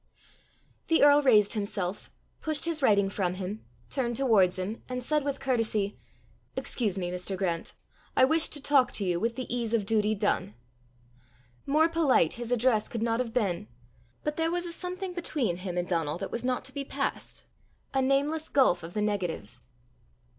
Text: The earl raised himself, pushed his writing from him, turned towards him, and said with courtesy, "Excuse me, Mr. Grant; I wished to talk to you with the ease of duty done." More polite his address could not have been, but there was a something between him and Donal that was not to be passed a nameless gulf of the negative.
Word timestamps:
The 0.87 1.03
earl 1.03 1.21
raised 1.21 1.53
himself, 1.53 2.09
pushed 2.41 2.65
his 2.65 2.81
writing 2.81 3.07
from 3.07 3.35
him, 3.35 3.63
turned 3.91 4.15
towards 4.15 4.57
him, 4.57 4.81
and 4.89 5.03
said 5.03 5.23
with 5.23 5.39
courtesy, 5.39 5.95
"Excuse 6.55 6.97
me, 6.97 7.11
Mr. 7.11 7.37
Grant; 7.37 7.75
I 8.17 8.25
wished 8.25 8.51
to 8.53 8.59
talk 8.59 8.91
to 8.93 9.05
you 9.05 9.19
with 9.19 9.35
the 9.35 9.45
ease 9.55 9.75
of 9.75 9.85
duty 9.85 10.15
done." 10.15 10.55
More 11.67 11.87
polite 11.87 12.33
his 12.33 12.51
address 12.51 12.87
could 12.89 13.03
not 13.03 13.19
have 13.19 13.31
been, 13.31 13.67
but 14.23 14.37
there 14.37 14.49
was 14.49 14.65
a 14.65 14.71
something 14.73 15.13
between 15.13 15.57
him 15.57 15.77
and 15.77 15.87
Donal 15.87 16.17
that 16.17 16.31
was 16.31 16.43
not 16.43 16.63
to 16.63 16.73
be 16.73 16.83
passed 16.83 17.45
a 17.93 18.01
nameless 18.01 18.49
gulf 18.49 18.81
of 18.81 18.95
the 18.95 19.03
negative. 19.03 19.61